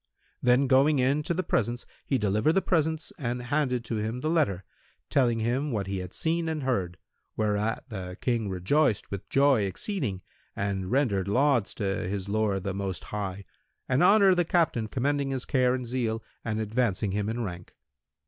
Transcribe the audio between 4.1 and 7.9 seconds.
the letter, telling him what he had seen and heard, whereat